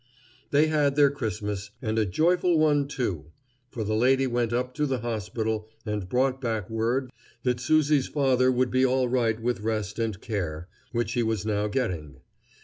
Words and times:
They 0.49 0.65
had 0.65 0.95
their 0.95 1.11
Christmas, 1.11 1.69
and 1.79 1.99
a 1.99 2.07
joyful 2.07 2.57
one, 2.57 2.87
too, 2.87 3.25
for 3.69 3.83
the 3.83 3.93
lady 3.93 4.25
went 4.25 4.51
up 4.51 4.73
to 4.73 4.87
the 4.87 5.01
hospital 5.01 5.67
and 5.85 6.09
brought 6.09 6.41
back 6.41 6.71
word 6.71 7.11
that 7.43 7.59
Susie's 7.59 8.07
father 8.07 8.51
would 8.51 8.71
be 8.71 8.83
all 8.83 9.07
right 9.07 9.39
with 9.39 9.59
rest 9.59 9.99
and 9.99 10.19
care, 10.19 10.67
which 10.91 11.13
he 11.13 11.21
was 11.21 11.45
now 11.45 11.67
getting. 11.67 12.17